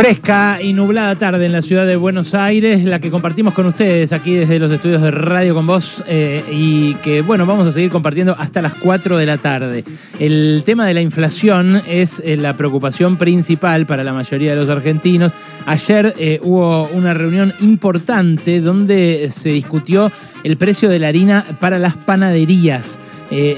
Fresca 0.00 0.62
y 0.62 0.72
nublada 0.72 1.14
tarde 1.16 1.44
en 1.44 1.52
la 1.52 1.60
ciudad 1.60 1.86
de 1.86 1.94
Buenos 1.94 2.32
Aires, 2.32 2.84
la 2.84 3.00
que 3.00 3.10
compartimos 3.10 3.52
con 3.52 3.66
ustedes 3.66 4.14
aquí 4.14 4.34
desde 4.34 4.58
los 4.58 4.72
estudios 4.72 5.02
de 5.02 5.10
Radio 5.10 5.52
con 5.52 5.66
Vos 5.66 6.02
eh, 6.06 6.42
y 6.50 6.94
que, 7.02 7.20
bueno, 7.20 7.44
vamos 7.44 7.66
a 7.68 7.72
seguir 7.72 7.90
compartiendo 7.90 8.34
hasta 8.38 8.62
las 8.62 8.74
4 8.76 9.18
de 9.18 9.26
la 9.26 9.36
tarde. 9.36 9.84
El 10.18 10.62
tema 10.64 10.86
de 10.86 10.94
la 10.94 11.02
inflación 11.02 11.82
es 11.86 12.22
eh, 12.24 12.38
la 12.38 12.56
preocupación 12.56 13.18
principal 13.18 13.84
para 13.84 14.02
la 14.02 14.14
mayoría 14.14 14.52
de 14.52 14.56
los 14.56 14.70
argentinos. 14.70 15.32
Ayer 15.66 16.14
eh, 16.18 16.40
hubo 16.42 16.88
una 16.94 17.12
reunión 17.12 17.52
importante 17.60 18.62
donde 18.62 19.28
se 19.30 19.50
discutió 19.50 20.10
el 20.44 20.56
precio 20.56 20.88
de 20.88 20.98
la 20.98 21.08
harina 21.08 21.44
para 21.60 21.78
las 21.78 21.96
panaderías. 21.96 22.98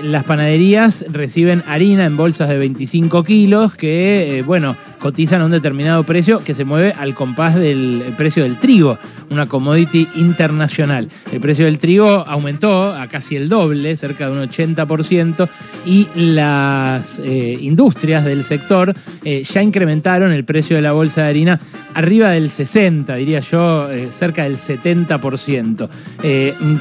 las 0.02 0.24
panaderías 0.24 1.06
reciben 1.08 1.62
harina 1.68 2.04
en 2.04 2.16
bolsas 2.16 2.48
de 2.48 2.58
25 2.58 3.22
kilos 3.22 3.74
que, 3.74 4.42
bueno, 4.44 4.76
cotizan 4.98 5.40
a 5.40 5.44
un 5.44 5.52
determinado 5.52 6.02
precio 6.04 6.31
que 6.40 6.54
se 6.54 6.64
mueve 6.64 6.92
al 6.96 7.14
compás 7.14 7.54
del 7.54 8.14
precio 8.16 8.42
del 8.44 8.58
trigo, 8.58 8.98
una 9.30 9.46
commodity 9.46 10.06
internacional. 10.16 11.08
El 11.32 11.40
precio 11.40 11.66
del 11.66 11.78
trigo 11.78 12.08
aumentó 12.26 12.92
a 12.92 13.06
casi 13.08 13.36
el 13.36 13.48
doble, 13.48 13.96
cerca 13.96 14.30
de 14.30 14.32
un 14.32 14.48
80%, 14.48 15.48
y 15.84 16.08
las 16.14 17.20
eh, 17.24 17.58
industrias 17.60 18.24
del 18.24 18.44
sector 18.44 18.94
eh, 19.24 19.42
ya 19.42 19.62
incrementaron 19.62 20.32
el 20.32 20.44
precio 20.44 20.76
de 20.76 20.82
la 20.82 20.92
bolsa 20.92 21.22
de 21.22 21.28
harina 21.28 21.60
arriba 21.94 22.30
del 22.30 22.48
60, 22.48 23.14
diría 23.16 23.40
yo, 23.40 23.90
eh, 23.90 24.08
cerca 24.10 24.44
del 24.44 24.56
70%. 24.56 25.88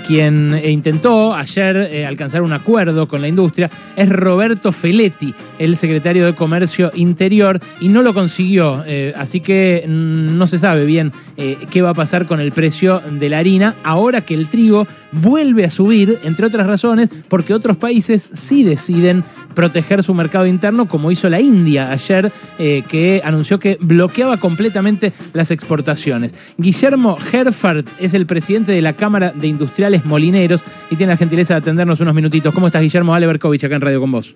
quien 0.08 0.62
intentó 0.64 1.34
ayer 1.34 2.06
alcanzar 2.06 2.42
un 2.42 2.54
acuerdo 2.54 3.08
con 3.08 3.22
la 3.22 3.28
industria 3.28 3.70
es 3.96 4.10
Roberto 4.10 4.72
Feletti, 4.72 5.34
el 5.60 5.76
secretario 5.76 6.26
de 6.26 6.36
Comercio 6.36 6.92
Interior, 6.96 7.60
y 7.80 7.90
no 7.90 8.02
lo 8.02 8.14
consiguió. 8.14 8.84
así 9.16 9.41
que 9.42 9.86
no 9.88 10.48
se 10.48 10.60
sabe 10.60 10.86
bien 10.86 11.12
eh, 11.38 11.58
qué 11.70 11.82
va 11.82 11.92
a 11.92 11.94
pasar 11.94 12.26
con 12.26 12.40
el 12.40 12.52
precio 12.52 13.02
de 13.12 13.30
la 13.30 13.40
harina 13.40 13.76
ahora 13.84 14.22
que 14.22 14.34
el 14.34 14.48
trigo 14.48 14.88
vuelve 15.12 15.66
a 15.66 15.70
subir, 15.70 16.18
entre 16.24 16.46
otras 16.46 16.68
razones, 16.68 17.10
porque 17.28 17.54
otros 17.54 17.78
países 17.78 18.30
sí 18.34 18.64
deciden 18.64 19.24
proteger 19.54 20.04
su 20.04 20.14
mercado 20.14 20.48
interno, 20.48 20.88
como 20.88 21.12
hizo 21.12 21.30
la 21.30 21.40
India 21.40 21.92
ayer, 21.92 22.32
eh, 22.58 22.84
que 22.88 23.22
anunció 23.24 23.60
que 23.60 23.78
bloqueaba 23.82 24.38
completamente 24.38 25.14
las 25.34 25.52
exportaciones. 25.52 26.34
Guillermo 26.58 27.18
Herfart 27.32 27.88
es 28.00 28.14
el 28.14 28.26
presidente 28.26 28.72
de 28.72 28.82
la 28.82 28.96
Cámara 28.96 29.32
de 29.36 29.48
Industriales 29.48 30.06
Molineros 30.06 30.64
y 30.90 30.96
tiene 30.96 31.14
la 31.14 31.18
gentileza 31.18 31.54
de 31.56 31.60
atendernos 31.60 32.00
unos 32.00 32.16
minutitos. 32.16 32.54
¿Cómo 32.54 32.68
estás, 32.68 32.82
Guillermo 32.82 33.14
Aleberkovich, 33.14 33.64
acá 33.64 33.76
en 33.76 33.82
Radio 33.82 34.02
con 34.02 34.12
vos? 34.12 34.36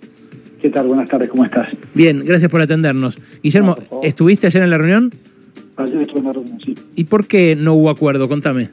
¿Qué 0.62 0.70
tal? 0.70 0.88
Buenas 0.88 1.10
tardes, 1.10 1.30
¿cómo 1.30 1.46
estás? 1.46 1.76
Bien, 1.94 2.24
gracias 2.26 2.50
por 2.50 2.62
atendernos. 2.62 3.20
Guillermo, 3.44 3.76
¿estuviste 4.04 4.48
ayer 4.48 4.64
en 4.64 4.70
la 4.70 4.78
reunión? 4.78 5.12
Ayer 5.78 6.02
estuve 6.02 6.20
en 6.20 6.26
la 6.26 6.34
reunión, 6.34 6.60
sí. 6.64 6.74
¿Y 6.96 7.04
por 7.06 7.28
qué 7.28 7.56
no 7.56 7.74
hubo 7.74 7.90
acuerdo? 7.90 8.28
Contame. 8.28 8.70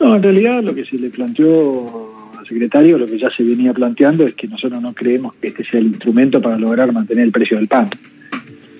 No, 0.00 0.16
en 0.16 0.22
realidad 0.22 0.62
lo 0.62 0.74
que 0.74 0.84
se 0.84 0.96
le 0.98 1.10
planteó 1.10 2.12
al 2.38 2.46
secretario, 2.46 2.98
lo 2.98 3.06
que 3.06 3.18
ya 3.18 3.28
se 3.36 3.42
venía 3.42 3.72
planteando 3.72 4.24
es 4.24 4.34
que 4.34 4.46
nosotros 4.46 4.80
no 4.80 4.92
creemos 4.94 5.34
que 5.36 5.48
este 5.48 5.64
sea 5.64 5.80
el 5.80 5.86
instrumento 5.86 6.40
para 6.40 6.58
lograr 6.58 6.92
mantener 6.92 7.24
el 7.24 7.32
precio 7.32 7.56
del 7.56 7.66
pan. 7.66 7.88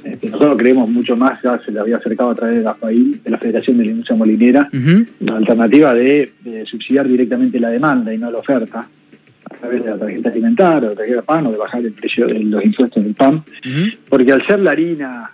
Este, 0.04 0.30
nosotros 0.30 0.56
creemos 0.56 0.88
mucho 0.90 1.16
más, 1.16 1.40
ya 1.42 1.58
se 1.58 1.72
le 1.72 1.80
había 1.80 1.96
acercado 1.96 2.30
a 2.30 2.34
través 2.34 2.56
de 2.58 2.62
la 2.62 2.74
FAI, 2.74 3.20
de 3.24 3.30
la 3.30 3.38
Federación 3.38 3.78
de 3.78 3.84
la 3.86 3.90
Industria 3.90 4.16
Molinera, 4.16 4.68
la 5.20 5.36
alternativa 5.36 5.92
de, 5.94 6.30
subsidiar 6.70 7.08
directamente 7.08 7.58
la 7.58 7.70
demanda 7.70 8.14
y 8.14 8.18
no 8.18 8.30
la 8.30 8.38
oferta 8.38 8.88
a 9.48 9.55
través 9.55 9.84
de 9.84 9.91
la 9.91 9.98
tarjeta 9.98 10.28
alimentaria 10.28 10.89
o 10.89 10.91
la 10.91 10.97
tarjeta 10.97 11.22
pan 11.22 11.47
o 11.47 11.52
de 11.52 11.58
bajar 11.58 11.80
el 11.80 11.92
precio 11.92 12.27
de 12.27 12.41
los 12.41 12.64
impuestos 12.64 13.05
del 13.05 13.14
pan, 13.14 13.42
porque 14.08 14.33
al 14.33 14.44
ser 14.47 14.61
la 14.61 14.72
harina 14.72 15.27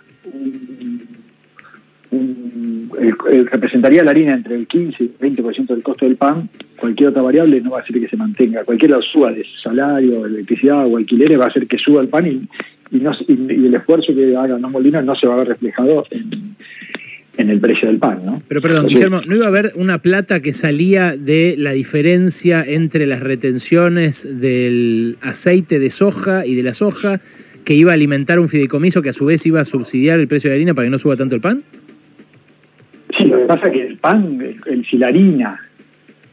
representaría 3.51 4.03
la 4.03 4.11
harina 4.11 4.33
entre 4.33 4.55
el 4.55 4.67
15 4.67 5.03
y 5.03 5.07
el 5.07 5.17
20% 5.35 5.67
del 5.67 5.83
costo 5.83 6.05
del 6.05 6.15
pan, 6.15 6.47
cualquier 6.77 7.09
otra 7.09 7.21
variable 7.21 7.59
no 7.61 7.71
va 7.71 7.79
a 7.79 7.81
hacer 7.81 7.99
que 7.99 8.07
se 8.07 8.17
mantenga. 8.17 8.63
Cualquier 8.63 8.95
suba 9.01 9.31
de 9.31 9.43
salario, 9.61 10.25
electricidad 10.25 10.85
o 10.85 10.97
alquileres 10.97 11.39
va 11.39 11.45
a 11.45 11.47
hacer 11.47 11.67
que 11.67 11.77
suba 11.77 12.01
el 12.01 12.07
pan 12.07 12.27
y, 12.27 12.47
y, 12.91 13.05
el 13.65 13.73
esfuerzo 13.73 14.13
que 14.13 14.35
hagan 14.35 14.61
los 14.61 14.71
molinos 14.71 15.03
no 15.03 15.15
se 15.15 15.27
va 15.27 15.33
a 15.33 15.37
ver 15.37 15.47
reflejado 15.47 16.05
en, 16.11 16.29
el 17.37 17.59
precio 17.59 17.87
del 17.87 17.99
pan. 17.99 18.21
¿no? 18.23 18.41
Pero 18.47 18.61
perdón, 18.61 18.87
Guillermo, 18.87 19.21
¿no 19.25 19.35
iba 19.35 19.45
a 19.45 19.49
haber 19.49 19.71
una 19.75 19.99
plata 19.99 20.41
que 20.41 20.53
salía 20.53 21.17
de 21.17 21.55
la 21.57 21.71
diferencia 21.71 22.63
entre 22.65 23.07
las 23.07 23.21
retenciones 23.21 24.27
del 24.39 25.17
aceite 25.21 25.79
de 25.79 25.89
soja 25.89 26.45
y 26.45 26.55
de 26.55 26.63
la 26.63 26.73
soja 26.73 27.19
que 27.63 27.73
iba 27.73 27.91
a 27.91 27.93
alimentar 27.95 28.39
un 28.39 28.49
fideicomiso 28.49 29.01
que 29.01 29.09
a 29.09 29.13
su 29.13 29.25
vez 29.25 29.45
iba 29.45 29.61
a 29.61 29.65
subsidiar 29.65 30.19
el 30.19 30.27
precio 30.27 30.49
de 30.49 30.55
la 30.55 30.57
harina 30.57 30.73
para 30.73 30.85
que 30.85 30.91
no 30.91 30.97
suba 30.97 31.15
tanto 31.15 31.35
el 31.35 31.41
pan? 31.41 31.63
Sí, 33.17 33.25
lo 33.25 33.37
que 33.37 33.45
pasa 33.45 33.67
es 33.67 33.73
que 33.73 33.81
el 33.87 33.97
pan, 33.97 34.39
el, 34.65 34.85
si 34.85 34.97
la 34.97 35.07
harina 35.07 35.59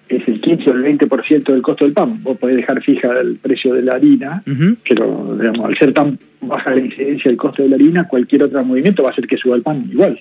es 0.08 0.26
el 0.26 0.40
15 0.40 0.70
o 0.70 0.72
el 0.72 0.98
20% 0.98 1.44
del 1.44 1.62
costo 1.62 1.84
del 1.84 1.94
pan, 1.94 2.14
vos 2.22 2.36
podés 2.36 2.56
dejar 2.56 2.82
fija 2.82 3.12
el 3.20 3.36
precio 3.36 3.74
de 3.74 3.82
la 3.82 3.94
harina, 3.94 4.42
pero 4.88 5.36
digamos, 5.38 5.64
al 5.64 5.76
ser 5.76 5.92
tan 5.92 6.18
baja 6.40 6.74
la 6.74 6.80
incidencia 6.80 7.30
del 7.30 7.36
costo 7.36 7.62
de 7.62 7.68
la 7.68 7.76
harina, 7.76 8.08
cualquier 8.08 8.42
otro 8.44 8.64
movimiento 8.64 9.02
va 9.02 9.10
a 9.10 9.12
hacer 9.12 9.26
que 9.26 9.36
suba 9.36 9.56
el 9.56 9.62
pan 9.62 9.80
igual. 9.90 10.18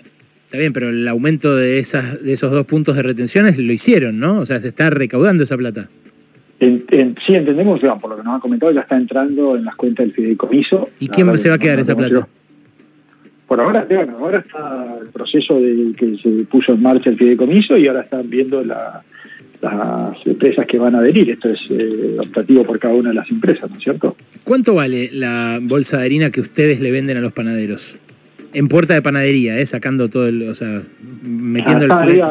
Está 0.50 0.58
bien, 0.58 0.74
pero 0.74 0.90
el 0.90 1.08
aumento 1.08 1.56
de, 1.56 1.78
esas, 1.78 2.24
de 2.24 2.34
esos 2.34 2.50
dos 2.50 2.66
puntos 2.66 2.96
de 2.96 3.04
retenciones 3.04 3.60
lo 3.60 3.72
hicieron, 3.72 4.18
¿no? 4.18 4.40
O 4.40 4.48
sea, 4.48 4.60
se 4.60 4.68
está 4.68 4.90
recaudando 4.90 5.44
esa 5.44 5.56
plata. 5.56 5.88
sí, 6.60 7.36
entendemos, 7.36 7.80
digamos, 7.80 8.02
por 8.02 8.10
lo 8.10 8.18
que 8.18 8.24
nos 8.24 8.34
ha 8.34 8.40
comentado, 8.40 8.72
ya 8.72 8.82
está 8.82 8.98
entrando 8.98 9.56
en 9.56 9.64
las 9.64 9.76
cuentas 9.76 10.08
del 10.08 10.12
fideicomiso. 10.12 10.90
¿Y 11.00 11.08
quién 11.10 11.38
se 11.38 11.50
va 11.50 11.56
a 11.56 11.60
quedar 11.60 11.78
esa 11.78 11.96
plata? 11.96 12.28
por 13.48 13.62
ahora, 13.62 13.86
bueno, 13.88 14.18
ahora 14.18 14.40
está 14.40 14.88
el 15.00 15.10
proceso 15.10 15.62
de 15.62 15.94
que 15.96 16.18
se 16.18 16.46
puso 16.46 16.74
en 16.74 16.82
marcha 16.82 17.12
el 17.12 17.18
fideicomiso 17.18 17.78
y 17.78 17.88
ahora 17.88 18.02
están 18.02 18.28
viendo 18.28 18.64
las 18.64 19.06
empresas 20.26 20.66
que 20.66 20.80
van 20.80 20.96
a 20.96 20.98
adherir. 20.98 21.30
Esto 21.30 21.50
es 21.50 21.60
eh, 21.70 22.18
optativo 22.18 22.64
por 22.64 22.80
cada 22.80 22.96
una 22.96 23.10
de 23.10 23.16
las 23.18 23.30
empresas, 23.30 23.70
¿no 23.70 23.78
es 23.78 23.84
cierto? 23.84 24.16
¿Cuánto 24.44 24.74
vale 24.74 25.12
la 25.14 25.60
bolsa 25.62 26.00
de 26.00 26.06
harina 26.06 26.32
que 26.32 26.42
ustedes 26.42 26.80
le 26.80 26.92
venden 26.92 27.18
a 27.18 27.22
los 27.22 27.34
panaderos? 27.34 28.00
En 28.54 28.68
puerta 28.68 28.94
de 28.94 29.02
panadería, 29.02 29.60
¿eh? 29.60 29.66
sacando 29.66 30.10
todo 30.10 30.28
el, 30.28 30.50
o 30.50 30.56
sea, 30.56 30.82
metiendo 31.24 31.86
el 31.86 31.92
flete. 31.92 32.28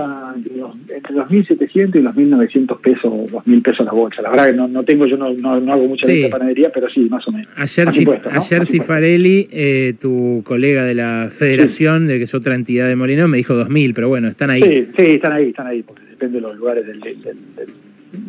Entre 0.94 1.14
los 1.14 1.28
1.700 1.28 1.96
y 1.96 2.00
los 2.00 2.14
1.900 2.14 2.80
pesos, 2.80 3.12
2.000 3.12 3.62
pesos 3.62 3.86
la 3.86 3.92
bolsa. 3.92 4.22
La 4.22 4.30
verdad 4.30 4.46
que 4.46 4.52
no, 4.54 4.66
no 4.66 4.82
tengo, 4.82 5.06
yo 5.06 5.16
no, 5.16 5.32
no, 5.32 5.72
hago 5.72 5.86
mucha 5.86 6.06
sí. 6.06 6.26
panadería, 6.30 6.70
pero 6.72 6.88
sí, 6.88 7.00
más 7.08 7.26
o 7.28 7.32
menos. 7.32 7.52
Ayer, 7.56 7.88
ayer 8.30 8.66
Cifarelli, 8.66 9.48
eh, 9.52 9.94
tu 10.00 10.42
colega 10.44 10.84
de 10.84 10.94
la 10.94 11.28
federación, 11.30 12.08
de 12.08 12.18
que 12.18 12.24
es 12.24 12.34
otra 12.34 12.54
entidad 12.54 12.88
de 12.88 12.96
Molino, 12.96 13.28
me 13.28 13.36
dijo 13.36 13.54
2.000, 13.54 13.92
pero 13.94 14.08
bueno, 14.08 14.28
están 14.28 14.50
ahí. 14.50 14.62
Sí, 14.62 14.88
sí, 14.96 15.02
están 15.02 15.32
ahí, 15.32 15.50
están 15.50 15.66
ahí, 15.68 15.82
porque 15.82 16.02
depende 16.04 16.40
de 16.40 16.42
los 16.42 16.56
lugares 16.56 16.86
del, 16.86 16.98
del, 17.00 17.16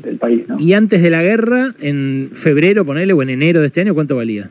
del 0.04 0.18
país, 0.18 0.48
¿no? 0.48 0.58
Y 0.60 0.74
antes 0.74 1.02
de 1.02 1.10
la 1.10 1.24
guerra, 1.24 1.74
en 1.80 2.30
febrero, 2.32 2.86
ponele, 2.86 3.14
o 3.14 3.22
en 3.24 3.30
enero 3.30 3.62
de 3.62 3.68
este 3.68 3.82
año, 3.82 3.96
¿cuánto 3.96 4.16
valía? 4.16 4.50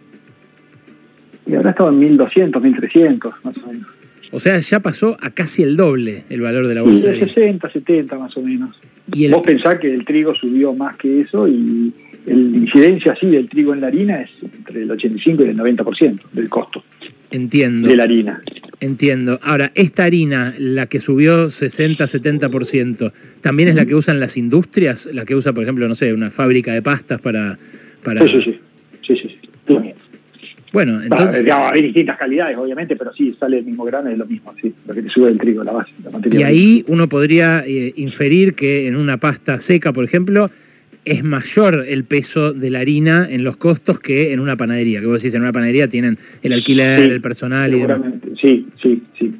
Y 1.48 1.54
ahora 1.54 1.70
estaba 1.70 1.90
en 1.90 1.98
1200, 1.98 2.62
1300, 2.62 3.32
más 3.44 3.56
o 3.64 3.72
menos. 3.72 3.86
O 4.30 4.38
sea, 4.38 4.58
ya 4.60 4.80
pasó 4.80 5.16
a 5.20 5.30
casi 5.30 5.62
el 5.62 5.76
doble 5.76 6.24
el 6.28 6.42
valor 6.42 6.68
de 6.68 6.74
la 6.74 6.82
bolsa. 6.82 7.12
Sí, 7.12 7.18
de 7.18 7.26
60, 7.26 7.70
70 7.70 8.18
más 8.18 8.36
o 8.36 8.42
menos. 8.42 8.72
¿Y 9.14 9.26
Vos 9.28 9.40
pensás 9.42 9.78
que 9.78 9.86
el 9.86 10.04
trigo 10.04 10.34
subió 10.34 10.74
más 10.74 10.98
que 10.98 11.20
eso 11.20 11.48
y 11.48 11.94
la 12.26 12.34
incidencia 12.34 13.12
así 13.12 13.26
del 13.26 13.48
trigo 13.48 13.72
en 13.72 13.80
la 13.80 13.86
harina 13.86 14.20
es 14.20 14.30
entre 14.42 14.82
el 14.82 14.90
85 14.90 15.44
y 15.44 15.48
el 15.48 15.56
90% 15.56 16.20
del 16.32 16.48
costo. 16.50 16.84
Entiendo. 17.30 17.88
De 17.88 17.96
la 17.96 18.04
harina. 18.04 18.42
Entiendo. 18.80 19.38
Ahora, 19.42 19.72
esta 19.74 20.04
harina, 20.04 20.54
la 20.58 20.86
que 20.86 21.00
subió 21.00 21.48
60, 21.48 22.04
70%, 22.04 23.12
¿también 23.40 23.70
es 23.70 23.74
la 23.74 23.86
que 23.86 23.94
usan 23.94 24.20
las 24.20 24.36
industrias? 24.36 25.08
La 25.12 25.24
que 25.24 25.34
usa, 25.34 25.54
por 25.54 25.62
ejemplo, 25.62 25.88
no 25.88 25.94
sé, 25.94 26.12
una 26.12 26.30
fábrica 26.30 26.74
de 26.74 26.82
pastas 26.82 27.20
para... 27.20 27.56
para... 28.02 28.26
Sí, 28.26 28.28
sí, 28.28 28.42
sí. 28.42 28.60
sí, 29.06 29.16
sí, 29.16 29.36
sí. 29.40 30.07
Bueno, 30.72 31.02
entonces... 31.02 31.44
hay 31.50 31.82
distintas 31.82 32.18
calidades, 32.18 32.56
obviamente, 32.56 32.94
pero 32.96 33.12
sí, 33.12 33.34
sale 33.38 33.58
el 33.58 33.64
mismo 33.64 33.84
grano, 33.84 34.10
es 34.10 34.18
lo 34.18 34.26
mismo, 34.26 34.54
sí, 34.60 34.72
lo 34.86 34.94
que 34.94 35.02
te 35.02 35.08
sube 35.08 35.28
el 35.28 35.38
trigo, 35.38 35.64
la 35.64 35.72
base, 35.72 35.92
la 36.04 36.10
materia. 36.10 36.40
Y 36.40 36.42
ahí 36.42 36.84
uno 36.88 37.08
podría 37.08 37.62
eh, 37.66 37.92
inferir 37.96 38.54
que 38.54 38.86
en 38.86 38.96
una 38.96 39.16
pasta 39.16 39.58
seca, 39.58 39.92
por 39.92 40.04
ejemplo, 40.04 40.50
es 41.04 41.24
mayor 41.24 41.86
el 41.88 42.04
peso 42.04 42.52
de 42.52 42.70
la 42.70 42.80
harina 42.80 43.26
en 43.30 43.42
los 43.44 43.56
costos 43.56 43.98
que 43.98 44.32
en 44.32 44.40
una 44.40 44.56
panadería. 44.56 45.00
Que 45.00 45.06
vos 45.06 45.22
decís, 45.22 45.34
en 45.34 45.42
una 45.42 45.52
panadería 45.52 45.88
tienen 45.88 46.18
el 46.42 46.52
alquiler, 46.52 47.00
el 47.00 47.20
personal 47.22 47.74
y 47.74 47.80
demás. 47.80 48.00
Sí, 48.40 48.68
sí, 48.82 49.02
sí. 49.18 49.32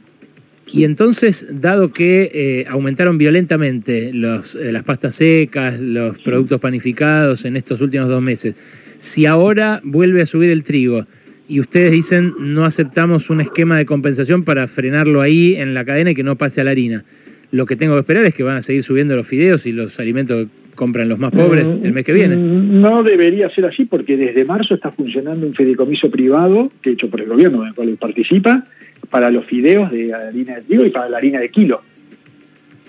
Y 0.72 0.84
entonces, 0.84 1.60
dado 1.60 1.92
que 1.92 2.31
eh, 2.32 2.64
aumentaron 2.69 3.19
violentamente 3.19 4.12
los, 4.12 4.54
eh, 4.54 4.72
las 4.72 4.84
pastas 4.84 5.14
secas, 5.14 5.81
los 5.81 6.19
productos 6.20 6.60
panificados 6.60 7.44
en 7.44 7.56
estos 7.56 7.81
últimos 7.81 8.08
dos 8.08 8.22
meses, 8.22 8.54
si 8.98 9.24
ahora 9.26 9.80
vuelve 9.84 10.20
a 10.22 10.26
subir 10.26 10.50
el 10.50 10.62
trigo 10.62 11.06
y 11.48 11.60
ustedes 11.60 11.92
dicen 11.92 12.34
no 12.38 12.64
aceptamos 12.66 13.30
un 13.30 13.40
esquema 13.40 13.78
de 13.78 13.86
compensación 13.86 14.44
para 14.44 14.66
frenarlo 14.66 15.22
ahí 15.22 15.54
en 15.56 15.72
la 15.72 15.84
cadena 15.84 16.10
y 16.10 16.14
que 16.14 16.22
no 16.22 16.36
pase 16.36 16.60
a 16.60 16.64
la 16.64 16.72
harina, 16.72 17.04
lo 17.50 17.64
que 17.64 17.76
tengo 17.76 17.94
que 17.94 18.00
esperar 18.00 18.24
es 18.26 18.34
que 18.34 18.42
van 18.42 18.56
a 18.56 18.62
seguir 18.62 18.82
subiendo 18.82 19.16
los 19.16 19.26
fideos 19.26 19.64
y 19.64 19.72
los 19.72 19.98
alimentos 19.98 20.46
que 20.46 20.74
compran 20.74 21.08
los 21.08 21.18
más 21.18 21.30
pobres 21.32 21.64
Mm, 21.66 21.86
el 21.86 21.92
mes 21.94 22.04
que 22.04 22.12
viene. 22.12 22.36
mm, 22.36 22.80
No 22.80 23.02
debería 23.02 23.48
ser 23.48 23.64
así 23.64 23.84
porque 23.86 24.16
desde 24.16 24.44
marzo 24.44 24.74
está 24.74 24.92
funcionando 24.92 25.46
un 25.46 25.54
fideicomiso 25.54 26.10
privado, 26.10 26.70
que 26.82 26.90
hecho 26.90 27.08
por 27.08 27.20
el 27.22 27.28
gobierno, 27.28 27.62
en 27.62 27.68
el 27.68 27.74
cual 27.74 27.96
participa, 27.98 28.62
para 29.08 29.30
los 29.30 29.46
fideos 29.46 29.90
de 29.90 30.12
harina 30.12 30.56
de 30.56 30.62
trigo 30.62 30.84
y 30.84 30.90
para 30.90 31.08
la 31.08 31.16
harina 31.16 31.40
de 31.40 31.48
kilo. 31.48 31.80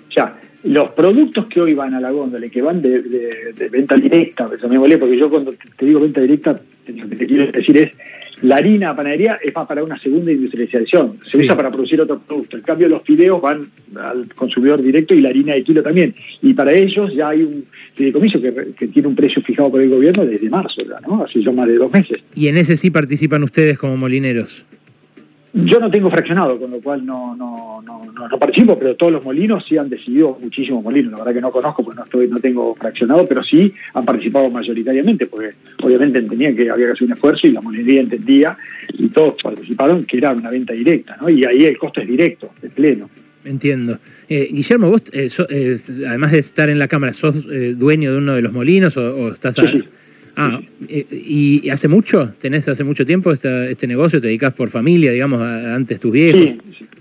O 0.08 0.12
sea, 0.12 0.36
los 0.64 0.92
productos 0.92 1.46
que 1.46 1.62
hoy 1.62 1.74
van 1.74 1.94
a 1.94 2.02
la 2.02 2.12
góndola 2.12 2.46
y 2.46 2.50
que 2.50 2.62
van 2.62 2.82
de, 2.82 3.02
de- 3.02 3.54
de 3.56 3.70
venta 3.70 3.96
directa, 3.96 4.46
eso 4.56 4.68
me 4.68 4.78
molé 4.78 4.98
porque 4.98 5.18
yo 5.18 5.30
cuando 5.30 5.52
te, 5.52 5.58
te 5.78 5.86
digo 5.86 6.00
venta 6.02 6.22
directa, 6.22 6.56
lo 6.96 7.08
que 7.10 7.16
te 7.16 7.26
quiero 7.28 7.50
decir 7.52 7.78
es 7.78 7.98
la 8.42 8.56
harina 8.56 8.96
panadería 8.96 9.38
es 9.44 9.54
más 9.54 9.68
para 9.68 9.84
una 9.84 10.00
segunda 10.00 10.32
industrialización, 10.32 11.18
se 11.26 11.38
Sí. 11.40 11.44
usa 11.44 11.58
para 11.58 11.70
producir 11.70 12.00
otro 12.00 12.20
producto. 12.20 12.56
En 12.56 12.64
cambio, 12.64 12.88
los 12.88 13.04
fideos 13.06 13.42
van 13.42 13.62
al 14.02 14.34
consumidor 14.34 14.82
directo 14.82 15.14
y 15.14 15.20
la 15.20 15.30
harina 15.30 15.54
de 15.56 15.64
kilo 15.64 15.84
también. 15.84 16.16
Y 16.42 16.54
para 16.54 16.72
ellos 16.74 17.14
ya 17.14 17.30
hay 17.30 17.44
un 17.44 17.66
fideicomiso 17.94 18.40
que, 18.42 18.54
que 18.78 18.88
tiene 18.88 19.10
un 19.10 19.16
precio 19.16 19.42
fijado 19.42 19.70
por 19.72 19.82
el 19.82 19.90
gobierno 19.90 20.26
desde 20.26 20.50
marzo 20.50 20.82
ya, 20.82 20.96
¿no? 21.06 21.22
Hace 21.22 21.44
ya 21.44 21.52
más 21.52 21.68
de 21.68 21.76
dos 21.76 21.92
meses. 21.92 22.24
Y 22.34 22.48
en 22.48 22.56
ese 22.58 22.78
sí 22.78 22.90
participan 22.90 23.44
ustedes 23.44 23.78
como 23.78 23.98
molineros. 23.98 24.66
Yo 25.54 25.80
no 25.80 25.90
tengo 25.90 26.10
fraccionado, 26.12 26.60
con 26.60 26.70
lo 26.70 26.80
cual 26.80 27.04
no, 27.06 27.36
no, 27.36 27.82
no, 27.84 28.02
no, 28.30 28.38
participo, 28.40 28.78
pero 28.78 28.96
todos 28.96 29.12
los 29.12 29.24
molinos 29.26 29.64
sí 29.68 29.78
han 29.78 29.90
decidido, 29.90 30.38
muchísimos 30.42 30.84
molinos, 30.84 31.12
la 31.12 31.18
verdad 31.20 31.34
que 31.34 31.42
no 31.42 31.52
conozco, 31.52 31.84
porque 31.84 31.98
no 31.98 32.04
estoy, 32.04 32.28
no 32.28 32.40
tengo 32.40 32.76
fraccionado, 32.76 33.26
pero 33.26 33.42
sí 33.42 33.74
han 33.96 34.06
participado 34.06 34.50
mayoritariamente, 34.52 35.26
porque 35.26 35.50
obviamente 35.82 36.20
entendían 36.20 36.56
que 36.56 36.70
había 36.70 36.86
que 36.86 36.92
hacer 36.92 37.08
un 37.08 37.14
esfuerzo 37.14 37.48
y 37.48 37.52
la 37.52 37.62
molinería 37.62 38.02
entendía, 38.02 38.58
y 38.94 39.08
todos 39.08 39.36
participaron 39.42 40.04
que 40.04 40.18
era 40.18 40.32
una 40.34 40.52
venta 40.52 40.74
directa, 40.74 41.18
¿no? 41.20 41.30
Y 41.30 41.44
ahí 41.46 41.64
el 41.66 41.78
costo 41.80 42.02
es 42.02 42.08
directo, 42.08 42.52
de 42.62 42.70
pleno. 42.70 43.10
Entiendo. 43.44 43.98
Eh, 44.28 44.50
Guillermo, 44.52 44.90
vos, 44.92 45.02
eh, 45.14 45.30
so- 45.30 45.48
eh, 45.50 45.78
además 46.08 46.34
de 46.34 46.40
estar 46.40 46.70
en 46.70 46.78
la 46.78 46.88
Cámara, 46.88 47.14
¿sos 47.14 47.48
eh, 47.52 47.74
dueño 47.76 48.12
de 48.12 48.18
uno 48.20 48.36
de 48.36 48.42
los 48.44 48.52
molinos 48.54 48.98
o, 48.98 49.16
o 49.16 49.32
estás... 49.32 49.56
Sí, 49.56 49.62
a- 49.66 49.72
sí. 49.72 49.84
Ah, 50.42 50.62
¿y 50.88 51.62
y 51.64 51.70
hace 51.70 51.88
mucho? 51.88 52.34
¿Tenés 52.40 52.68
hace 52.70 52.84
mucho 52.86 53.06
tiempo 53.06 53.32
esta- 53.32 53.70
este 53.70 53.88
negocio? 53.88 54.22
¿Te 54.22 54.28
dedicas 54.28 54.54
por 54.54 54.70
familia, 54.70 55.12
digamos, 55.12 55.42
a- 55.42 55.76
antes 55.76 56.00
tus 56.00 56.12
viejos? 56.12 56.42
Sí, 56.42 56.58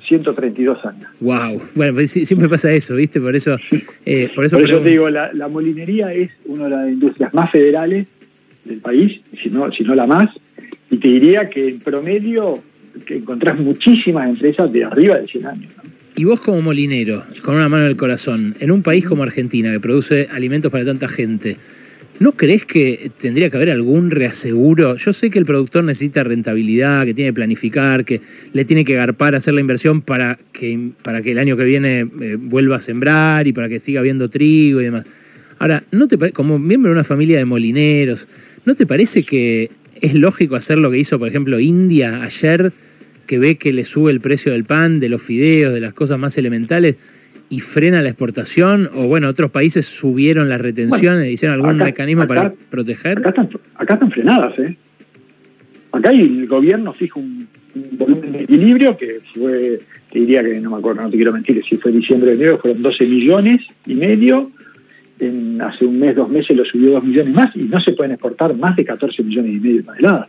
132 0.09 0.79
años. 0.85 1.07
Wow. 1.21 1.61
Bueno, 1.75 1.95
pues 1.95 2.11
siempre 2.11 2.49
pasa 2.49 2.73
eso, 2.73 2.95
¿viste? 2.97 3.21
Por 3.21 3.37
eso, 3.37 3.57
eh, 4.07 4.31
por 4.35 4.45
eso, 4.45 4.57
Por 4.59 4.69
eso 4.69 4.81
te 4.81 4.89
digo, 4.91 5.09
la, 5.11 5.31
la 5.35 5.49
molinería 5.49 6.09
es 6.11 6.31
una 6.47 6.65
de 6.65 6.71
las 6.71 6.89
industrias 6.89 7.33
más 7.35 7.51
federales 7.51 8.09
del 8.65 8.79
país, 8.79 9.21
si 9.41 9.51
no, 9.51 9.71
si 9.71 9.83
no 9.85 9.95
la 9.95 10.07
más, 10.07 10.31
y 10.91 10.97
te 10.97 11.09
diría 11.09 11.49
que 11.49 11.69
en 11.69 11.79
promedio 11.79 12.55
que 13.07 13.15
encontrás 13.15 13.59
muchísimas 13.61 14.27
empresas 14.29 14.73
de 14.73 14.85
arriba 14.85 15.17
de 15.21 15.27
100 15.27 15.47
años. 15.47 15.73
¿no? 15.77 15.83
Y 16.17 16.25
vos 16.25 16.41
como 16.41 16.61
molinero, 16.63 17.23
con 17.43 17.55
una 17.55 17.69
mano 17.69 17.85
en 17.85 17.91
el 17.91 17.97
corazón, 17.97 18.55
en 18.59 18.71
un 18.73 18.83
país 18.83 19.05
como 19.05 19.23
Argentina, 19.23 19.71
que 19.71 19.79
produce 19.79 20.27
alimentos 20.33 20.73
para 20.73 20.85
tanta 20.85 21.09
gente, 21.09 21.57
¿no 22.21 22.33
crees 22.33 22.65
que 22.65 23.11
tendría 23.21 23.51
que 23.51 23.57
haber 23.57 23.71
algún 23.71 24.11
reaseguro? 24.11 24.97
Yo 24.97 25.13
sé 25.13 25.31
que 25.31 25.39
el 25.39 25.45
productor 25.45 25.85
necesita 25.85 26.25
rentabilidad, 26.25 27.05
que 27.05 27.15
tiene 27.15 27.31
que 27.31 27.35
planificar, 27.35 28.05
que 28.05 28.21
le 28.53 28.65
tiene 28.65 28.85
que 28.85 28.95
garpar, 28.95 29.35
hacer 29.35 29.55
la 29.55 29.61
inversión 29.61 30.03
para 30.03 30.39
que, 30.53 30.91
para 31.03 31.23
que 31.23 31.33
el 31.33 31.39
año 31.39 31.57
que 31.57 31.65
viene 31.65 32.01
eh, 32.01 32.37
vuelva 32.39 32.77
a 32.77 32.81
sembrar 32.81 33.47
y 33.47 33.53
para 33.53 33.69
que 33.69 33.79
siga 33.79 34.01
habiendo 34.01 34.29
trigo 34.29 34.81
y 34.81 34.85
demás. 34.85 35.07
Ahora, 35.59 35.83
¿no 35.91 36.07
te 36.09 36.19
como 36.33 36.59
miembro 36.59 36.91
de 36.91 36.95
una 36.95 37.05
familia 37.05 37.39
de 37.39 37.45
molineros, 37.45 38.29
¿no 38.65 38.75
te 38.75 38.87
parece 38.87 39.25
que 39.25 39.71
es 40.01 40.15
lógico 40.15 40.57
hacer 40.57 40.79
lo 40.79 40.91
que 40.91 40.99
hizo, 40.99 41.19
por 41.19 41.29
ejemplo, 41.29 41.59
India 41.59 42.23
ayer, 42.23 42.73
que 43.27 43.39
ve 43.39 43.57
que 43.57 43.73
le 43.73 43.85
sube 43.85 44.11
el 44.11 44.21
precio 44.21 44.53
del 44.53 44.65
pan, 44.65 45.01
de 45.01 45.09
los 45.09 45.23
fideos, 45.23 45.73
de 45.75 45.81
las 45.81 45.93
cosas 45.95 46.19
más 46.19 46.39
elementales, 46.39 46.97
y 47.51 47.61
frena 47.61 48.03
la 48.03 48.09
exportación? 48.11 48.89
O 48.95 49.07
bueno, 49.07 49.29
otros 49.29 49.51
países 49.51 49.87
subieron 49.87 50.49
las 50.49 50.61
retenciones, 50.61 51.31
hicieron 51.33 51.55
algún 51.57 51.77
acá- 51.77 51.85
mecanismo 51.85 52.23
acá- 52.23 52.35
para 52.35 52.53
proteger. 52.71 53.19
Acá 53.19 53.29
están, 53.31 53.49
acá 53.75 53.95
están 53.95 54.11
frenadas, 54.11 54.59
¿eh? 54.59 54.77
Acá 55.93 56.11
el 56.11 56.47
gobierno 56.47 56.93
fija 56.93 57.19
un, 57.19 57.49
un 57.75 57.99
volumen 57.99 58.33
de 58.33 58.43
equilibrio 58.43 58.97
que 58.97 59.21
fue, 59.35 59.79
te 60.13 60.19
diría 60.19 60.43
que 60.43 60.61
no 60.61 60.71
me 60.71 60.77
acuerdo, 60.77 61.03
no 61.03 61.11
te 61.11 61.17
quiero 61.17 61.33
mentir, 61.33 61.63
si 61.69 61.77
fue 61.77 61.91
diciembre 61.93 62.31
o 62.33 62.35
enero, 62.35 62.59
fueron 62.59 62.83
12 62.83 63.05
millones 63.07 63.61
y 63.87 63.95
medio. 63.95 64.43
En, 65.21 65.61
hace 65.61 65.85
un 65.85 65.99
mes, 65.99 66.15
dos 66.15 66.29
meses 66.29 66.57
lo 66.57 66.65
subió 66.65 66.93
2 66.93 67.05
millones 67.05 67.35
más 67.35 67.57
y 67.57 67.61
no 67.65 67.81
se 67.81 67.93
pueden 67.93 68.13
exportar 68.13 68.55
más 68.57 68.77
de 68.77 68.85
14 68.85 69.23
millones 69.25 69.57
y 69.57 69.61
medio 69.61 69.77
de 69.79 69.83
toneladas. 69.83 70.29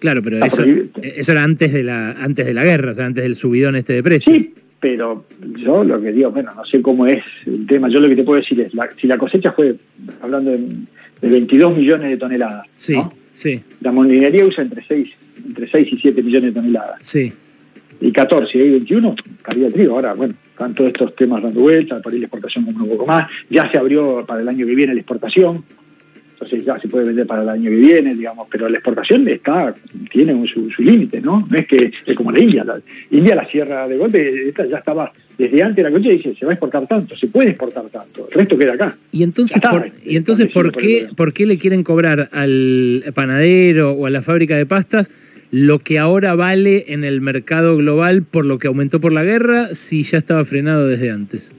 Claro, 0.00 0.22
pero 0.24 0.44
Está 0.44 0.64
eso, 0.64 0.80
eso 1.02 1.32
era 1.32 1.44
antes 1.44 1.72
de 1.72 1.82
la 1.84 2.10
antes 2.12 2.44
de 2.44 2.52
la 2.52 2.64
guerra, 2.64 2.90
o 2.90 2.94
sea, 2.94 3.06
antes 3.06 3.22
del 3.22 3.36
subidón 3.36 3.76
este 3.76 3.92
de 3.92 4.02
precios. 4.02 4.36
Sí, 4.36 4.52
pero 4.84 5.24
yo 5.56 5.82
lo 5.82 5.98
que 5.98 6.12
digo, 6.12 6.30
bueno, 6.30 6.50
no 6.54 6.62
sé 6.66 6.78
cómo 6.82 7.06
es 7.06 7.24
el 7.46 7.66
tema. 7.66 7.88
Yo 7.88 8.00
lo 8.00 8.08
que 8.10 8.16
te 8.16 8.22
puedo 8.22 8.38
decir 8.38 8.60
es, 8.60 8.74
la- 8.74 8.90
si 8.90 9.06
la 9.06 9.16
cosecha 9.16 9.50
fue, 9.50 9.74
hablando 10.20 10.50
de, 10.50 10.58
de 10.58 11.28
22 11.28 11.74
millones 11.74 12.10
de 12.10 12.18
toneladas, 12.18 12.68
Sí, 12.74 12.92
¿no? 12.92 13.10
sí, 13.32 13.62
la 13.80 13.92
molinería 13.92 14.44
usa 14.44 14.62
entre 14.62 14.84
6, 14.86 15.08
entre 15.48 15.66
6 15.70 15.88
y 15.90 15.96
7 15.96 16.22
millones 16.22 16.52
de 16.52 16.60
toneladas. 16.60 16.96
sí. 17.02 17.32
Y 18.00 18.12
14 18.12 18.58
y 18.58 18.70
21 18.72 19.14
caía 19.40 19.66
el 19.68 19.72
trigo. 19.72 19.94
Ahora, 19.94 20.12
bueno, 20.12 20.34
están 20.50 20.74
todos 20.74 20.88
estos 20.88 21.14
temas 21.16 21.40
dando 21.42 21.60
vueltas, 21.60 22.02
por 22.02 22.12
ahí 22.12 22.18
la 22.18 22.26
exportación 22.26 22.66
como 22.66 22.84
un 22.84 22.90
poco 22.90 23.06
más. 23.06 23.32
Ya 23.48 23.70
se 23.70 23.78
abrió 23.78 24.26
para 24.26 24.42
el 24.42 24.48
año 24.48 24.66
que 24.66 24.74
viene 24.74 24.92
la 24.92 25.00
exportación. 25.00 25.64
Entonces 26.34 26.64
ya 26.64 26.78
se 26.78 26.88
puede 26.88 27.06
vender 27.06 27.26
para 27.26 27.42
el 27.42 27.48
año 27.48 27.70
que 27.70 27.76
viene, 27.76 28.14
digamos, 28.14 28.46
pero 28.50 28.68
la 28.68 28.74
exportación 28.76 29.26
está 29.28 29.74
tiene 30.10 30.34
un- 30.34 30.46
su, 30.46 30.68
su 30.70 30.82
límite, 30.82 31.20
¿no? 31.20 31.38
No 31.48 31.56
es 31.56 31.66
que 31.66 31.90
es 32.06 32.16
como 32.16 32.30
la 32.30 32.40
India. 32.40 32.64
La 32.64 32.80
India 33.10 33.34
la 33.34 33.46
cierra 33.48 33.86
de 33.88 33.96
golpe, 33.96 34.48
esta 34.48 34.66
ya 34.66 34.78
estaba 34.78 35.12
desde 35.38 35.62
antes 35.62 35.76
de 35.76 35.90
la 35.90 35.90
coche 35.90 36.10
dice, 36.12 36.34
se 36.38 36.44
va 36.46 36.52
a 36.52 36.54
exportar 36.54 36.86
tanto, 36.86 37.16
se 37.16 37.26
puede 37.26 37.50
exportar 37.50 37.84
tanto, 37.88 38.28
el 38.30 38.34
resto 38.38 38.56
queda 38.56 38.74
acá. 38.74 38.94
Y 39.10 39.22
entonces, 39.24 39.54
Ya 39.60 39.68
está, 39.68 39.70
por, 39.70 39.90
y 40.04 40.16
entonces 40.16 40.52
¿por, 40.52 40.70
qué. 40.76 41.08
¿por 41.16 41.32
qué 41.32 41.44
le 41.46 41.58
quieren 41.58 41.82
cobrar 41.82 42.28
al 42.32 43.02
panadero 43.14 43.90
o 43.92 44.06
a 44.06 44.10
la 44.10 44.22
fábrica 44.22 44.56
de 44.56 44.66
pastas 44.66 45.10
lo 45.50 45.78
que 45.80 45.98
ahora 45.98 46.34
vale 46.36 46.84
en 46.88 47.02
el 47.04 47.20
mercado 47.20 47.76
global 47.76 48.22
por 48.22 48.44
lo 48.44 48.58
que 48.58 48.66
aumentó 48.68 49.00
por 49.00 49.12
la 49.12 49.22
guerra 49.24 49.68
si 49.74 50.02
ya 50.04 50.18
estaba 50.18 50.44
frenado 50.44 50.86
desde 50.86 51.10
antes? 51.10 51.52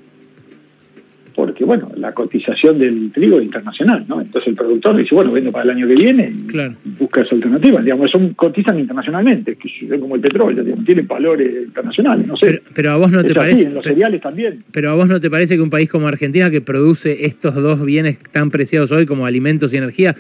Porque, 1.36 1.66
bueno, 1.66 1.92
la 1.98 2.14
cotización 2.14 2.78
del 2.80 3.12
trigo 3.12 3.38
es 3.38 3.44
internacional, 3.44 4.06
¿no? 4.08 4.22
Entonces 4.22 4.48
el 4.48 4.56
productor 4.56 4.96
dice, 4.96 5.14
bueno, 5.14 5.32
vendo 5.32 5.52
para 5.52 5.66
el 5.66 5.72
año 5.72 5.88
que 5.88 5.96
viene 5.96 6.32
y 6.34 6.48
Claro. 6.48 6.74
busca 6.98 7.22
esa 7.22 7.36
alternativa. 7.36 7.82
Digamos, 7.82 8.10
son 8.10 8.34
cotizan 8.34 8.80
internacionalmente, 8.80 9.56
que 9.58 9.68
es 9.68 10.00
como 10.00 10.16
el 10.16 10.22
petróleo, 10.22 10.64
digamos, 10.64 10.86
tienen 10.86 11.06
valores 11.08 11.66
internacionales, 11.66 12.26
no 12.28 12.38
sé. 12.38 12.46
Pero, 12.46 12.62
pero 12.74 12.92
a 12.92 12.96
vos 12.98 13.12
no 13.12 13.20
Es 13.20 13.26
te 13.26 13.32
así, 13.34 13.38
parece... 13.40 13.64
en 13.64 13.74
los 13.74 13.84
pero- 13.84 13.96
cereales 13.96 14.22
también. 14.22 14.60
Pero 14.72 14.92
a 14.92 14.96
vos 14.96 15.08
no 15.10 15.20
te 15.20 15.30
parece 15.30 15.56
que 15.56 15.62
un 15.62 15.70
país 15.70 15.90
como 15.90 16.08
Argentina, 16.08 16.50
que 16.50 16.62
produce 16.62 17.26
estos 17.26 17.56
dos 17.56 17.84
bienes 17.84 18.18
tan 18.20 18.50
preciados 18.50 18.92
hoy 18.94 19.06
como 19.06 19.26
alimentos 19.26 19.74
y 19.74 19.78
energía, 19.78 20.16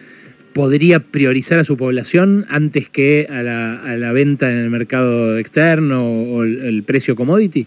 podría 0.53 0.99
priorizar 0.99 1.59
a 1.59 1.63
su 1.63 1.75
población 1.77 2.45
antes 2.49 2.89
que 2.89 3.27
a 3.29 3.41
la, 3.43 3.75
a 3.81 3.97
la 3.97 4.11
venta 4.13 4.49
en 4.49 4.57
el 4.57 4.69
mercado 4.69 5.37
externo 5.37 6.05
o 6.09 6.43
el, 6.43 6.61
el 6.61 6.83
precio 6.83 7.15
commodity? 7.15 7.65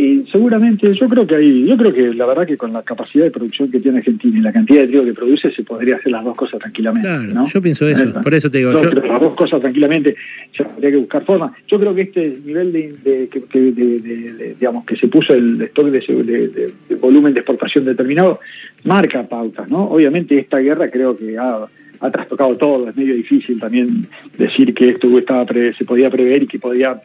Sí, 0.00 0.24
seguramente. 0.32 0.94
Yo 0.94 1.08
creo 1.10 1.26
que 1.26 1.34
hay, 1.34 1.66
yo 1.66 1.76
creo 1.76 1.92
que 1.92 2.14
la 2.14 2.24
verdad 2.24 2.46
que 2.46 2.56
con 2.56 2.72
la 2.72 2.82
capacidad 2.82 3.24
de 3.24 3.30
producción 3.30 3.70
que 3.70 3.78
tiene 3.80 3.98
Argentina 3.98 4.38
y 4.38 4.40
la 4.42 4.50
cantidad 4.52 4.80
de 4.80 4.86
trigo 4.88 5.04
que 5.04 5.12
produce 5.12 5.50
se 5.50 5.62
podría 5.62 5.96
hacer 5.96 6.10
las 6.12 6.24
dos 6.24 6.34
cosas 6.34 6.58
tranquilamente. 6.58 7.06
Claro, 7.06 7.22
¿no? 7.24 7.46
yo 7.46 7.60
pienso 7.60 7.86
eso, 7.86 8.10
por 8.22 8.32
eso 8.32 8.48
te 8.48 8.58
digo, 8.58 8.72
no, 8.72 8.82
yo- 8.82 8.90
las 8.92 9.20
dos 9.20 9.34
cosas 9.34 9.60
tranquilamente 9.60 10.16
se 10.56 10.62
habría 10.62 10.90
que 10.92 10.96
buscar 10.96 11.22
forma. 11.26 11.52
Yo 11.68 11.78
creo 11.78 11.94
que 11.94 12.00
este 12.02 12.32
nivel 12.46 12.72
de, 12.72 12.92
de- 13.04 13.28
de- 13.28 14.54
digamos 14.58 14.84
que 14.86 14.96
se 14.96 15.06
puso 15.08 15.34
el 15.34 15.60
stock 15.62 15.88
de 15.90 16.70
volumen 17.00 17.34
de 17.34 17.40
exportación 17.40 17.84
determinado 17.84 18.40
marca 18.84 19.22
pautas, 19.28 19.70
¿no? 19.70 19.84
Obviamente 19.84 20.38
esta 20.38 20.58
guerra 20.60 20.88
creo 20.88 21.14
que 21.16 21.36
ha, 21.36 21.66
ha 22.00 22.10
trastocado 22.10 22.56
todo. 22.56 22.88
Es 22.88 22.96
medio 22.96 23.14
difícil 23.14 23.60
también 23.60 23.88
decir 24.38 24.72
que 24.72 24.88
esto 24.88 25.18
estaba 25.18 25.44
pre- 25.44 25.74
se 25.74 25.84
podía 25.84 26.08
prever 26.10 26.42
y 26.44 26.46
que 26.46 26.58
podía 26.58 26.98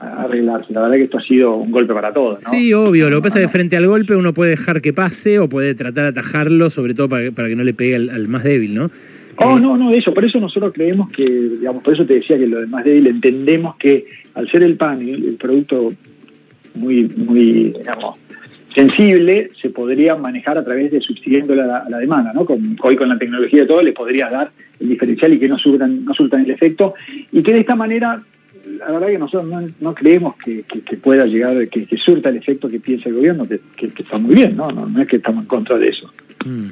arreglarse. 0.00 0.72
La 0.72 0.82
verdad 0.82 0.96
que 0.96 1.02
esto 1.02 1.18
ha 1.18 1.22
sido 1.22 1.54
un 1.56 1.70
golpe 1.70 1.92
para 1.94 2.12
todos. 2.12 2.42
¿no? 2.44 2.50
Sí, 2.50 2.72
obvio. 2.74 3.08
Lo 3.10 3.16
que 3.18 3.22
pasa 3.22 3.40
es 3.40 3.46
que 3.46 3.52
frente 3.52 3.76
al 3.76 3.86
golpe 3.86 4.14
uno 4.16 4.32
puede 4.34 4.52
dejar 4.52 4.80
que 4.82 4.92
pase 4.92 5.38
o 5.38 5.48
puede 5.48 5.74
tratar 5.74 6.04
de 6.04 6.08
atajarlo, 6.20 6.70
sobre 6.70 6.94
todo 6.94 7.08
para, 7.08 7.24
que- 7.24 7.32
para 7.32 7.48
que 7.48 7.56
no 7.56 7.64
le 7.64 7.74
pegue 7.74 7.96
al, 7.96 8.10
al 8.10 8.28
más 8.28 8.44
débil, 8.44 8.74
¿no? 8.74 8.90
Oh, 9.38 9.58
Eh, 9.58 9.60
no, 9.60 9.76
no, 9.76 9.90
eso. 9.92 10.14
Por 10.14 10.24
eso 10.24 10.40
nosotros 10.40 10.72
creemos 10.74 11.10
que, 11.12 11.24
digamos, 11.24 11.82
por 11.82 11.92
eso 11.94 12.06
te 12.06 12.14
decía 12.14 12.38
que 12.38 12.46
lo 12.46 12.60
demás 12.60 12.84
débil 12.84 13.06
entendemos 13.06 13.76
que 13.76 14.06
al 14.34 14.50
ser 14.50 14.62
el 14.62 14.76
pan 14.76 15.00
el, 15.00 15.24
el 15.24 15.34
producto 15.34 15.90
muy, 16.74 17.04
muy, 17.16 17.72
digamos, 17.78 18.18
sensible, 18.74 19.48
se 19.60 19.70
podría 19.70 20.16
manejar 20.16 20.58
a 20.58 20.64
través 20.64 20.90
de 20.90 21.00
subsidiándole 21.00 21.62
a 21.62 21.66
la, 21.66 21.84
la 21.88 21.98
demanda, 21.98 22.32
¿no? 22.34 22.44
Con, 22.44 22.60
hoy 22.82 22.94
con 22.96 23.08
la 23.08 23.18
tecnología 23.18 23.62
y 23.62 23.66
todo 23.66 23.80
le 23.82 23.92
podrías 23.92 24.30
dar 24.30 24.50
el 24.80 24.88
diferencial 24.90 25.32
y 25.32 25.38
que 25.38 25.48
no 25.48 25.58
surtan, 25.58 26.04
no 26.04 26.12
surtan 26.14 26.42
el 26.44 26.50
efecto 26.50 26.94
y 27.32 27.42
que 27.42 27.54
de 27.54 27.60
esta 27.60 27.74
manera 27.74 28.20
la 28.78 28.90
verdad 28.92 29.08
que 29.08 29.18
nosotros 29.18 29.46
no, 29.46 29.66
no 29.80 29.94
creemos 29.94 30.36
que, 30.36 30.62
que- 30.62 30.80
que 30.82 30.96
pueda 30.96 31.26
llegar, 31.26 31.68
que, 31.68 31.86
que 31.86 31.96
surta 31.96 32.28
el 32.30 32.36
efecto 32.36 32.68
que 32.68 32.80
piensa 32.80 33.08
el 33.08 33.14
gobierno, 33.16 33.44
que, 33.46 33.60
está 33.98 34.18
muy 34.18 34.34
bien, 34.34 34.56
¿no? 34.56 34.70
¿no? 34.72 34.86
No 34.88 35.00
es 35.02 35.08
que 35.08 35.16
estamos 35.16 35.42
en 35.42 35.48
contra 35.48 35.78
de 35.78 35.88
eso. 35.88 36.10
mm. 36.44 36.66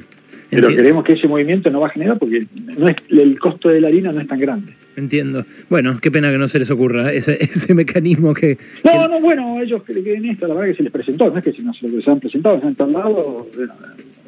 Pero 0.47 0.67
creemos 0.67 1.03
que 1.03 1.13
ese 1.13 1.27
movimiento 1.27 1.69
no 1.71 1.79
va 1.79 1.87
a 1.87 1.89
generar 1.89 2.19
porque 2.19 2.45
no 2.77 2.87
es, 2.87 2.95
el 3.09 3.37
costo 3.39 3.69
de 3.69 3.81
la 3.81 3.87
harina 3.87 4.11
no 4.11 4.21
es 4.21 4.27
tan 4.27 4.37
grande. 4.37 4.71
Entiendo. 4.95 5.43
Bueno, 5.69 5.97
qué 5.99 6.11
pena 6.11 6.31
que 6.31 6.37
no 6.37 6.47
se 6.47 6.59
les 6.59 6.69
ocurra 6.69 7.11
ese, 7.11 7.33
ese 7.43 7.73
mecanismo 7.73 8.33
que... 8.33 8.57
No, 8.83 9.07
no, 9.07 9.19
bueno, 9.19 9.59
ellos 9.59 9.81
creen 9.83 10.23
esto, 10.25 10.47
la 10.47 10.53
verdad 10.55 10.69
que 10.71 10.77
se 10.77 10.83
les 10.83 10.91
presentó, 10.91 11.29
no 11.29 11.37
es 11.39 11.43
que 11.43 11.51
si 11.51 11.63
no 11.63 11.73
se 11.73 11.89
les 11.89 12.07
han 12.07 12.19
presentado, 12.19 12.61
se 12.61 12.67
han 12.67 12.75
tardado, 12.75 13.49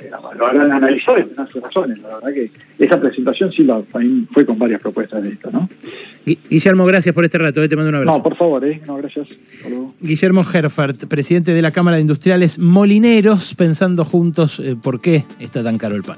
lo 0.09 0.47
habrán 0.47 0.71
analizado 0.71 1.19
y 1.19 1.23
tendrán 1.23 1.47
sus 1.47 1.61
razones. 1.61 1.99
La 2.01 2.15
verdad 2.15 2.33
que 2.33 2.51
esa 2.79 2.99
presentación 2.99 3.51
sí 3.51 3.63
la, 3.63 3.81
fue 4.33 4.45
con 4.45 4.57
varias 4.57 4.81
propuestas 4.81 5.23
de 5.23 5.29
esto, 5.29 5.49
¿no? 5.51 5.69
Guillermo, 6.49 6.85
gracias 6.85 7.13
por 7.13 7.23
este 7.23 7.37
rato, 7.37 7.63
eh, 7.63 7.69
te 7.69 7.75
mando 7.75 7.89
un 7.89 7.95
abrazo. 7.95 8.17
No, 8.17 8.23
por 8.23 8.37
favor, 8.37 8.65
eh, 8.65 8.81
no, 8.85 8.97
gracias. 8.97 9.27
Guillermo 9.99 10.41
Herfert, 10.41 11.05
presidente 11.05 11.53
de 11.53 11.61
la 11.61 11.71
Cámara 11.71 11.97
de 11.97 12.01
Industriales 12.01 12.59
Molineros, 12.59 13.55
pensando 13.55 14.05
juntos 14.05 14.59
eh, 14.59 14.75
por 14.81 14.99
qué 14.99 15.23
está 15.39 15.63
tan 15.63 15.77
caro 15.77 15.95
el 15.95 16.03
pan. 16.03 16.17